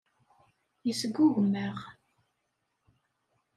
Yesgugem-aɣ. 0.85 1.77